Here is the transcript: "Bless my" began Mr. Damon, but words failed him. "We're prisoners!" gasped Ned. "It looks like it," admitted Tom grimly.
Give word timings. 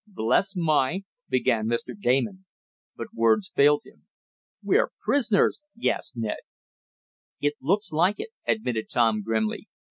"Bless 0.07 0.55
my" 0.55 1.03
began 1.29 1.67
Mr. 1.67 1.93
Damon, 1.95 2.45
but 2.95 3.13
words 3.13 3.51
failed 3.55 3.83
him. 3.85 4.07
"We're 4.63 4.89
prisoners!" 4.99 5.61
gasped 5.77 6.17
Ned. 6.17 6.39
"It 7.39 7.53
looks 7.61 7.91
like 7.91 8.19
it," 8.19 8.29
admitted 8.47 8.89
Tom 8.89 9.21
grimly. 9.21 9.67